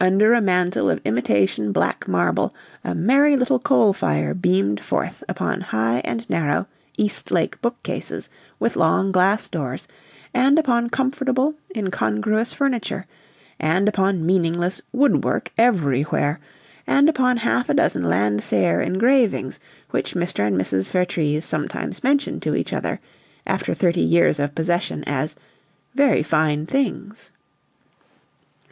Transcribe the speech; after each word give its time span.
Under 0.00 0.32
a 0.34 0.40
mantel 0.40 0.90
of 0.90 1.00
imitation 1.04 1.70
black 1.70 2.08
marble 2.08 2.52
a 2.82 2.92
merry 2.92 3.36
little 3.36 3.60
coal 3.60 3.92
fire 3.92 4.34
beamed 4.34 4.80
forth 4.80 5.22
upon 5.28 5.60
high 5.60 6.00
and 6.04 6.28
narrow 6.28 6.66
"Eastlake" 6.98 7.62
bookcases 7.62 8.28
with 8.58 8.74
long 8.74 9.12
glass 9.12 9.48
doors, 9.48 9.86
and 10.34 10.58
upon 10.58 10.90
comfortable, 10.90 11.54
incongruous 11.76 12.52
furniture, 12.52 13.06
and 13.60 13.88
upon 13.88 14.26
meaningless 14.26 14.82
"woodwork" 14.92 15.52
everywhere, 15.56 16.40
and 16.84 17.08
upon 17.08 17.36
half 17.36 17.68
a 17.68 17.74
dozen 17.74 18.02
Landseer 18.08 18.80
engravings 18.80 19.60
which 19.90 20.14
Mr. 20.14 20.44
and 20.44 20.60
Mrs. 20.60 20.90
Vertrees 20.90 21.44
sometimes 21.44 22.02
mentioned 22.02 22.42
to 22.42 22.56
each 22.56 22.72
other, 22.72 22.98
after 23.46 23.72
thirty 23.72 24.00
years 24.00 24.40
of 24.40 24.52
possession, 24.56 25.04
as 25.06 25.36
"very 25.94 26.24
fine 26.24 26.66
things." 26.66 27.30